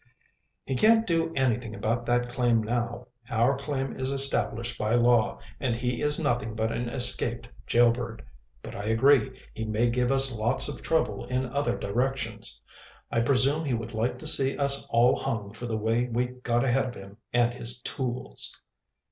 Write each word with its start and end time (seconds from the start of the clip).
"He 0.65 0.73
can't 0.73 1.05
do 1.05 1.31
anything 1.35 1.75
about 1.75 2.07
that 2.07 2.27
claim 2.27 2.63
now. 2.63 3.09
Our 3.29 3.55
claim 3.55 3.95
is 3.99 4.09
established 4.09 4.79
by 4.79 4.95
law, 4.95 5.37
and 5.59 5.75
he 5.75 6.01
is 6.01 6.17
nothing 6.19 6.55
but 6.55 6.71
an 6.71 6.89
escaped 6.89 7.49
jailbird. 7.67 8.25
But 8.63 8.73
I 8.75 8.85
agree 8.85 9.39
he 9.53 9.63
may 9.63 9.91
give 9.91 10.11
us 10.11 10.33
lots 10.35 10.67
of 10.67 10.81
trouble 10.81 11.25
in 11.25 11.45
other 11.45 11.77
directions. 11.77 12.63
I 13.11 13.21
presume 13.21 13.63
he 13.63 13.75
would 13.75 13.93
like 13.93 14.17
to 14.17 14.25
see 14.25 14.57
us 14.57 14.87
all 14.89 15.15
hung 15.19 15.53
for 15.53 15.67
the 15.67 15.77
way 15.77 16.07
we 16.07 16.25
got 16.29 16.63
ahead 16.63 16.85
of 16.87 16.95
him 16.95 17.17
and 17.31 17.53
his 17.53 17.79
tools." 17.81 18.59